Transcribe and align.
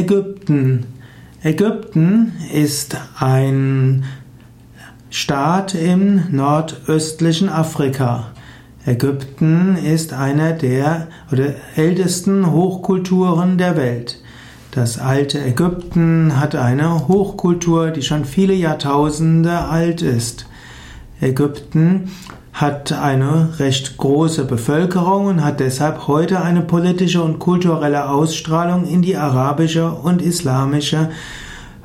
Ägypten. 0.00 0.86
Ägypten 1.42 2.32
ist 2.54 2.96
ein 3.18 4.04
Staat 5.10 5.74
im 5.74 6.22
nordöstlichen 6.30 7.50
Afrika. 7.50 8.28
Ägypten 8.86 9.76
ist 9.76 10.14
einer 10.14 10.52
der 10.52 11.08
oder 11.30 11.52
ältesten 11.76 12.50
Hochkulturen 12.50 13.58
der 13.58 13.76
Welt. 13.76 14.22
Das 14.70 14.98
alte 14.98 15.38
Ägypten 15.38 16.40
hat 16.40 16.54
eine 16.54 17.06
Hochkultur, 17.06 17.90
die 17.90 18.02
schon 18.02 18.24
viele 18.24 18.54
Jahrtausende 18.54 19.58
alt 19.58 20.00
ist. 20.00 20.46
Ägypten 21.20 22.10
hat 22.60 22.92
eine 22.92 23.58
recht 23.58 23.96
große 23.96 24.44
Bevölkerung 24.44 25.26
und 25.26 25.44
hat 25.44 25.60
deshalb 25.60 26.08
heute 26.08 26.42
eine 26.42 26.60
politische 26.60 27.22
und 27.22 27.38
kulturelle 27.38 28.10
Ausstrahlung 28.10 28.86
in 28.86 29.00
die 29.00 29.16
arabische 29.16 29.90
und 29.90 30.20
islamische 30.20 31.08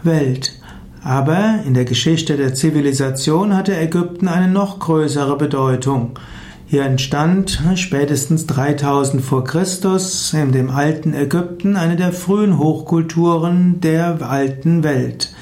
Welt. 0.03 0.59
Aber 1.01 1.59
in 1.65 1.75
der 1.75 1.85
Geschichte 1.85 2.35
der 2.35 2.53
Zivilisation 2.53 3.55
hatte 3.55 3.77
Ägypten 3.77 4.27
eine 4.27 4.49
noch 4.49 4.79
größere 4.79 5.37
Bedeutung. 5.37 6.19
Hier 6.65 6.83
entstand 6.83 7.61
spätestens 7.75 8.45
3000 8.47 9.23
vor 9.23 9.45
Christus 9.45 10.33
in 10.33 10.51
dem 10.51 10.69
alten 10.69 11.13
Ägypten 11.13 11.77
eine 11.77 11.95
der 11.95 12.11
frühen 12.11 12.57
Hochkulturen 12.57 13.79
der 13.79 14.17
alten 14.21 14.83
Welt. 14.83 15.33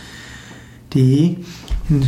Die 0.93 1.43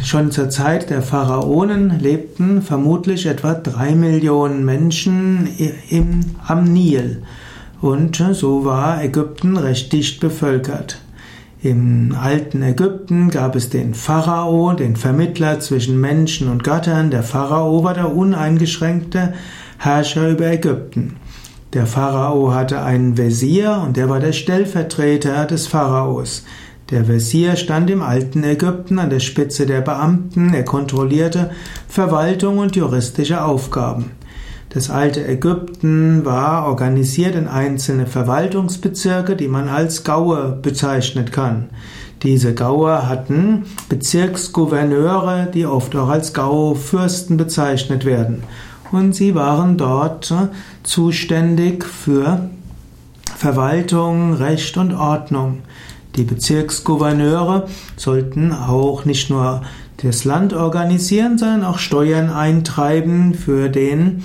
Schon 0.04 0.32
zur 0.32 0.50
Zeit 0.50 0.90
der 0.90 1.02
Pharaonen 1.02 2.00
lebten 2.00 2.62
vermutlich 2.62 3.26
etwa 3.26 3.54
drei 3.54 3.94
Millionen 3.94 4.64
Menschen 4.64 5.50
im, 5.90 6.22
am 6.48 6.64
Nil. 6.64 7.24
Und 7.82 8.24
so 8.32 8.64
war 8.64 9.04
Ägypten 9.04 9.58
recht 9.58 9.92
dicht 9.92 10.22
bevölkert. 10.22 11.02
Im 11.62 12.16
alten 12.18 12.62
Ägypten 12.62 13.30
gab 13.30 13.56
es 13.56 13.70
den 13.70 13.94
Pharao, 13.96 14.74
den 14.74 14.96
Vermittler 14.96 15.60
zwischen 15.60 15.99
Menschen 15.99 16.48
und 16.48 16.64
Göttern. 16.64 17.12
Der 17.12 17.24
Pharao 17.24 17.84
war 17.84 17.94
der 17.94 18.16
uneingeschränkte 18.16 19.34
Herrscher 19.77 20.30
über 20.30 20.46
Ägypten. 20.48 21.18
Der 21.74 21.86
Pharao 21.86 22.54
hatte 22.54 22.82
einen 22.82 23.18
Wesir 23.18 23.82
und 23.86 23.98
der 23.98 24.10
war 24.10 24.21
der 24.21 24.32
Stellvertreter 24.32 25.46
des 25.46 25.68
Pharaos. 25.68 26.46
Der 26.91 27.08
Wesir 27.08 27.55
stand 27.55 27.90
im 27.90 28.04
alten 28.04 28.44
Ägypten 28.44 29.00
an 29.00 29.10
der 29.10 29.20
Spitze 29.20 29.66
der 29.66 29.82
Beamten, 29.82 30.54
er 30.54 30.64
kontrollierte 30.64 31.50
Verwaltung 31.88 32.60
und 32.60 32.76
juristische 32.76 33.44
Aufgaben. 33.44 34.12
Das 34.70 34.92
alte 34.92 35.26
Ägypten 35.26 36.26
war 36.26 36.68
organisiert 36.68 37.34
in 37.34 37.48
einzelne 37.48 38.05
Verwaltungsbezirke, 38.05 39.36
die 39.36 39.48
man 39.48 39.68
als 39.68 40.04
Gaue 40.04 40.60
bezeichnet 40.62 41.32
kann. 41.32 41.70
Diese 42.22 42.54
Gaue 42.54 43.08
hatten 43.08 43.66
Bezirksgouverneure, 43.90 45.48
die 45.52 45.66
oft 45.66 45.96
auch 45.96 46.10
als 46.10 46.34
Gaufürsten 46.34 47.38
bezeichnet 47.38 48.05
werden. 48.05 48.44
Und 48.92 49.16
sie 49.16 49.34
waren 49.34 49.77
dort 49.77 50.32
zuständig 50.84 51.84
für 51.84 52.49
Verwaltung, 53.36 54.34
Recht 54.34 54.77
und 54.77 54.94
Ordnung. 54.94 55.60
Die 56.16 56.24
Bezirksgouverneure 56.24 57.68
sollten 57.98 58.54
auch 58.54 59.05
nicht 59.05 59.30
nur 59.30 59.62
das 59.98 60.24
Land 60.24 60.54
organisieren, 60.54 61.38
sondern 61.38 61.63
auch 61.63 61.77
Steuern 61.77 62.30
eintreiben 62.30 63.34
für 63.34 63.70
den 63.70 64.24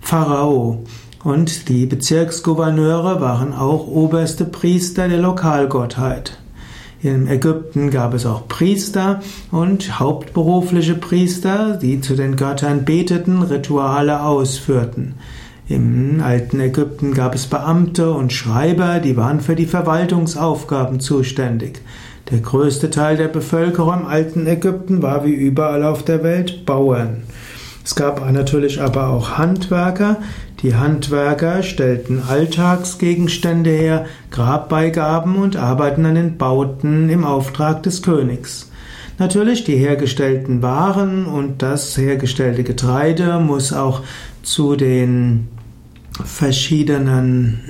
Pharao. 0.00 0.84
Und 1.24 1.68
die 1.68 1.86
Bezirksgouverneure 1.86 3.20
waren 3.20 3.52
auch 3.52 3.86
oberste 3.86 4.44
Priester 4.44 5.08
der 5.08 5.18
Lokalgottheit. 5.18 6.38
In 7.02 7.26
Ägypten 7.26 7.90
gab 7.90 8.14
es 8.14 8.24
auch 8.24 8.48
Priester 8.48 9.20
und 9.50 9.98
hauptberufliche 9.98 10.94
Priester, 10.94 11.76
die 11.76 12.00
zu 12.00 12.14
den 12.16 12.36
Göttern 12.36 12.84
beteten, 12.84 13.42
Rituale 13.42 14.22
ausführten. 14.22 15.14
Im 15.66 16.20
alten 16.22 16.60
Ägypten 16.60 17.14
gab 17.14 17.34
es 17.34 17.46
Beamte 17.46 18.10
und 18.12 18.34
Schreiber, 18.34 18.98
die 18.98 19.16
waren 19.16 19.40
für 19.40 19.54
die 19.54 19.64
Verwaltungsaufgaben 19.64 21.00
zuständig. 21.00 21.80
Der 22.30 22.40
größte 22.40 22.90
Teil 22.90 23.16
der 23.16 23.28
Bevölkerung 23.28 24.00
im 24.00 24.06
alten 24.06 24.46
Ägypten 24.46 25.02
war 25.02 25.24
wie 25.24 25.32
überall 25.32 25.82
auf 25.82 26.02
der 26.02 26.22
Welt 26.22 26.66
Bauern. 26.66 27.22
Es 27.82 27.94
gab 27.94 28.30
natürlich 28.30 28.82
aber 28.82 29.08
auch 29.08 29.38
Handwerker. 29.38 30.18
Die 30.62 30.74
Handwerker 30.74 31.62
stellten 31.62 32.22
Alltagsgegenstände 32.28 33.70
her, 33.70 34.04
Grabbeigaben 34.30 35.36
und 35.36 35.56
arbeiten 35.56 36.04
an 36.04 36.14
den 36.14 36.36
Bauten 36.36 37.08
im 37.08 37.24
Auftrag 37.24 37.82
des 37.82 38.02
Königs. 38.02 38.70
Natürlich 39.18 39.64
die 39.64 39.76
hergestellten 39.76 40.62
Waren 40.62 41.26
und 41.26 41.62
das 41.62 41.96
hergestellte 41.96 42.64
Getreide 42.64 43.38
muss 43.38 43.72
auch 43.72 44.02
zu 44.42 44.74
den 44.74 45.48
verschiedenen, 46.24 47.60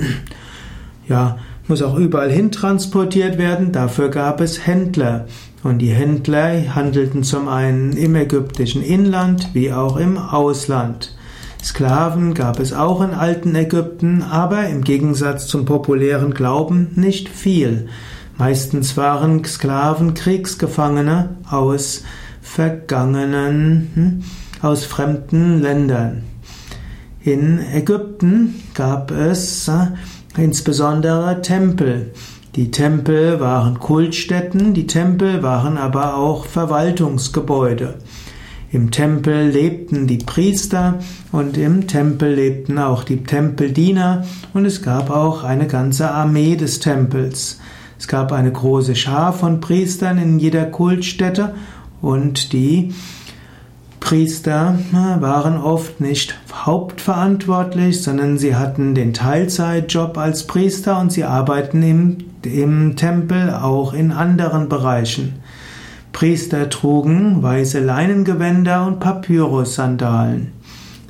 ja, 1.09 1.39
muss 1.67 1.83
auch 1.83 1.97
überall 1.97 2.31
hin 2.31 2.51
transportiert 2.51 3.39
werden. 3.39 3.73
Dafür 3.73 4.11
gab 4.11 4.41
es 4.41 4.67
Händler. 4.67 5.27
Und 5.63 5.79
die 5.79 5.93
Händler 5.93 6.75
handelten 6.75 7.23
zum 7.23 7.49
einen 7.49 7.97
im 7.97 8.15
ägyptischen 8.17 8.83
Inland 8.83 9.49
wie 9.55 9.73
auch 9.73 9.97
im 9.97 10.19
Ausland. 10.19 11.17
Sklaven 11.63 12.35
gab 12.35 12.61
es 12.61 12.75
auch 12.75 13.01
in 13.01 13.13
alten 13.13 13.55
Ägypten, 13.55 14.23
aber 14.23 14.69
im 14.69 14.85
Gegensatz 14.85 15.47
zum 15.47 15.65
populären 15.65 16.35
Glauben 16.35 16.91
nicht 16.97 17.31
viel. 17.31 17.89
Meistens 18.37 18.97
waren 18.97 19.45
Sklaven 19.45 20.15
Kriegsgefangene 20.15 21.37
aus 21.49 22.03
vergangenen, 22.43 23.91
hm, 23.95 24.23
aus 24.61 24.85
fremden 24.85 25.63
Ländern. 25.63 26.25
In 27.23 27.61
Ägypten 27.61 28.55
gab 28.75 29.11
es 29.11 29.69
äh, 29.69 29.87
insbesondere 30.37 31.43
Tempel. 31.43 32.13
Die 32.57 32.71
Tempel 32.71 33.41
waren 33.41 33.79
Kultstätten, 33.79 34.75
die 34.75 34.87
Tempel 34.87 35.43
waren 35.43 35.79
aber 35.79 36.17
auch 36.17 36.47
Verwaltungsgebäude. 36.47 37.95
Im 38.71 38.91
Tempel 38.91 39.49
lebten 39.49 40.07
die 40.07 40.19
Priester 40.19 40.99
und 41.33 41.57
im 41.57 41.87
Tempel 41.87 42.35
lebten 42.35 42.79
auch 42.79 43.05
die 43.05 43.23
Tempeldiener 43.23 44.25
und 44.53 44.65
es 44.65 44.83
gab 44.83 45.11
auch 45.11 45.45
eine 45.45 45.69
ganze 45.69 46.11
Armee 46.11 46.57
des 46.57 46.81
Tempels. 46.81 47.61
Es 47.99 48.09
gab 48.09 48.33
eine 48.33 48.53
große 48.53 48.97
Schar 48.97 49.33
von 49.33 49.61
Priestern 49.61 50.19
in 50.19 50.39
jeder 50.39 50.67
Kultstätte 50.67 51.55
und 52.01 52.53
die 52.53 52.93
Priester 54.01 54.79
waren 54.93 55.57
oft 55.57 56.01
nicht 56.03 56.39
hauptverantwortlich, 56.53 58.03
sondern 58.03 58.37
sie 58.37 58.55
hatten 58.55 58.95
den 58.95 59.15
Teilzeitjob 59.15 60.19
als 60.19 60.47
Priester 60.47 61.01
und 61.01 61.11
sie 61.11 61.25
arbeiten 61.25 61.83
im, 61.83 62.19
im 62.45 62.97
Tempel 62.97 63.51
auch 63.51 63.95
in 63.95 64.13
anderen 64.13 64.69
Bereichen. 64.69 65.37
Priester 66.13 66.69
trugen 66.69 67.43
weiße 67.43 67.81
Leinengewänder 67.81 68.87
und 68.87 69.01
Papyrus-Sandalen. 69.01 70.53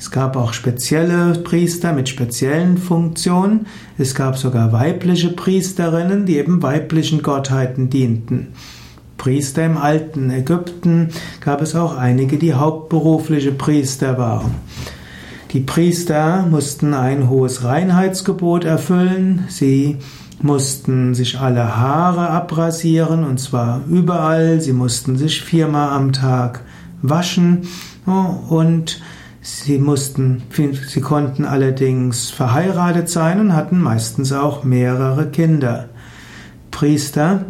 Es 0.04 0.10
gab 0.10 0.36
auch 0.36 0.52
spezielle 0.52 1.32
Priester 1.32 1.94
mit 1.94 2.10
speziellen 2.10 2.76
Funktionen. 2.76 3.66
Es 3.96 4.14
gab 4.14 4.36
sogar 4.36 4.70
weibliche 4.70 5.30
Priesterinnen, 5.30 6.26
die 6.26 6.36
eben 6.36 6.62
weiblichen 6.62 7.22
Gottheiten 7.22 7.88
dienten. 7.88 8.48
Priester 9.16 9.64
im 9.64 9.78
alten 9.78 10.28
Ägypten 10.28 11.08
gab 11.40 11.62
es 11.62 11.74
auch 11.74 11.96
einige, 11.96 12.36
die 12.36 12.52
hauptberufliche 12.52 13.52
Priester 13.52 14.18
waren. 14.18 14.56
Die 15.54 15.60
Priester 15.60 16.44
mussten 16.50 16.92
ein 16.92 17.30
hohes 17.30 17.64
Reinheitsgebot 17.64 18.66
erfüllen, 18.66 19.44
sie 19.48 19.96
mussten 20.42 21.14
sich 21.14 21.40
alle 21.40 21.78
Haare 21.78 22.28
abrasieren 22.28 23.24
und 23.24 23.40
zwar 23.40 23.80
überall, 23.88 24.60
sie 24.60 24.74
mussten 24.74 25.16
sich 25.16 25.40
viermal 25.40 25.96
am 25.96 26.12
Tag 26.12 26.60
waschen 27.00 27.62
und 28.04 29.00
sie 29.44 29.78
mussten, 29.78 30.42
sie 30.88 31.00
konnten 31.02 31.44
allerdings 31.44 32.30
verheiratet 32.30 33.10
sein 33.10 33.38
und 33.40 33.54
hatten 33.54 33.78
meistens 33.78 34.32
auch 34.32 34.64
mehrere 34.64 35.26
Kinder. 35.26 35.90
Priester 36.70 37.44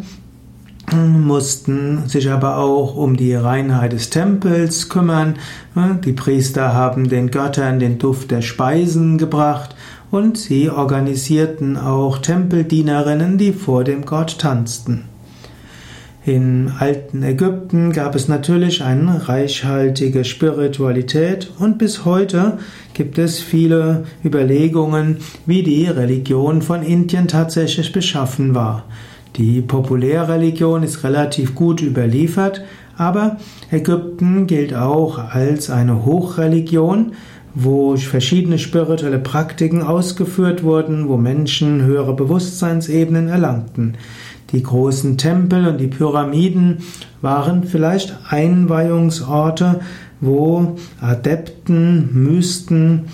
mussten 0.93 2.09
sich 2.09 2.31
aber 2.31 2.59
auch 2.59 2.97
um 2.97 3.17
die 3.17 3.35
Reinheit 3.35 3.93
des 3.93 4.11
Tempels 4.11 4.89
kümmern. 4.89 5.37
Die 6.05 6.13
Priester 6.13 6.75
haben 6.75 7.09
den 7.09 7.31
Göttern 7.31 7.79
den 7.79 7.99
Duft 7.99 8.33
der 8.33 8.43
Speisen 8.43 9.17
gebracht 9.17 9.77
und 10.11 10.37
sie 10.37 10.71
organisierten 10.71 11.77
auch 11.77 12.19
Tempeldienerinnen, 12.19 13.39
die 13.39 13.53
vor 13.53 13.85
dem 13.85 14.05
Gott 14.05 14.39
tanzten. 14.41 15.14
Im 16.27 16.73
alten 16.79 17.23
Ägypten 17.23 17.93
gab 17.93 18.15
es 18.15 18.29
natürlich 18.29 18.83
eine 18.83 19.29
reichhaltige 19.29 20.25
Spiritualität 20.25 21.51
und 21.59 21.77
bis 21.77 22.07
heute 22.07 22.57
gibt 22.95 23.19
es 23.19 23.41
viele 23.41 24.05
Überlegungen, 24.25 25.19
wie 25.45 25.63
die 25.63 25.85
Religion 25.85 26.63
von 26.63 26.83
Indien 26.83 27.29
tatsächlich 27.29 27.93
beschaffen 27.93 28.55
war. 28.55 28.85
Die 29.37 29.61
Populärreligion 29.61 30.83
ist 30.83 31.05
relativ 31.05 31.55
gut 31.55 31.83
überliefert, 31.83 32.65
aber 32.97 33.37
Ägypten 33.71 34.47
gilt 34.47 34.75
auch 34.75 35.19
als 35.19 35.69
eine 35.69 36.07
Hochreligion, 36.07 37.13
wo 37.55 37.97
verschiedene 37.97 38.59
spirituelle 38.59 39.19
Praktiken 39.19 39.83
ausgeführt 39.83 40.63
wurden, 40.63 41.07
wo 41.07 41.19
Menschen 41.19 41.83
höhere 41.83 42.17
Bewusstseinsebenen 42.17 43.29
erlangten. 43.29 43.99
Die 44.55 44.63
großen 44.63 45.19
Tempel 45.19 45.67
und 45.67 45.79
die 45.79 45.89
Pyramiden 45.89 46.79
waren 47.21 47.65
vielleicht 47.65 48.17
Einweihungsorte, 48.29 49.81
wo 50.21 50.77
Adepten, 51.01 52.11
Mysten 52.13 53.07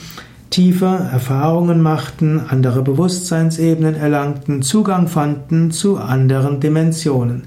tiefe 0.51 0.85
Erfahrungen 0.85 1.81
machten, 1.81 2.43
andere 2.47 2.83
Bewusstseinsebenen 2.83 3.95
erlangten, 3.95 4.61
Zugang 4.61 5.09
fanden 5.09 5.71
zu 5.71 5.97
anderen 5.97 6.61
Dimensionen. 6.61 7.45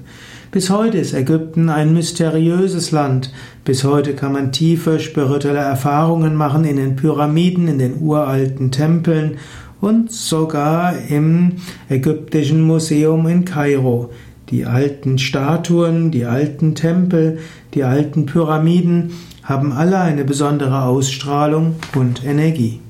Bis 0.50 0.70
heute 0.70 0.98
ist 0.98 1.14
Ägypten 1.14 1.68
ein 1.68 1.92
mysteriöses 1.94 2.90
Land. 2.90 3.32
Bis 3.64 3.84
heute 3.84 4.14
kann 4.14 4.32
man 4.32 4.50
tiefe 4.50 4.98
spirituelle 4.98 5.58
Erfahrungen 5.58 6.34
machen 6.34 6.64
in 6.64 6.76
den 6.76 6.96
Pyramiden, 6.96 7.68
in 7.68 7.78
den 7.78 8.00
uralten 8.00 8.70
Tempeln 8.72 9.36
und 9.80 10.10
sogar 10.10 10.94
im 11.08 11.52
Ägyptischen 11.88 12.62
Museum 12.62 13.26
in 13.26 13.44
Kairo. 13.44 14.10
Die 14.50 14.66
alten 14.66 15.18
Statuen, 15.18 16.10
die 16.10 16.26
alten 16.26 16.74
Tempel, 16.74 17.38
die 17.74 17.82
alten 17.82 18.26
Pyramiden 18.26 19.12
haben 19.42 19.72
alle 19.72 19.98
eine 19.98 20.24
besondere 20.24 20.82
Ausstrahlung 20.82 21.76
und 21.94 22.24
Energie. 22.24 22.80